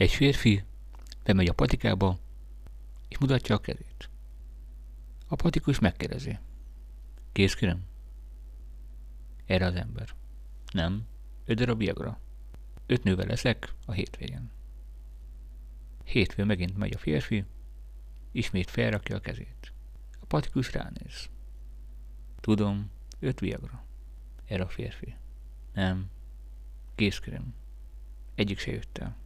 [0.00, 0.64] Egy férfi
[1.22, 2.18] bemegy a patikába,
[3.08, 4.10] és mutatja a kezét.
[5.26, 6.38] A patikus megkérdezi.
[7.32, 7.84] Kész kérem?
[9.46, 10.14] Erre az ember.
[10.72, 11.06] Nem,
[11.44, 12.20] öt darab viagra.
[12.86, 14.50] Öt nővel leszek a hétvégén.
[16.04, 17.44] Hétfő megint megy a férfi,
[18.32, 19.72] ismét felrakja a kezét.
[20.20, 21.30] A patikus ránéz.
[22.40, 23.84] Tudom, öt viagra.
[24.46, 25.16] Erre a férfi.
[25.72, 26.10] Nem,
[26.94, 27.54] készköröm.
[28.34, 29.16] Egyik se jött el.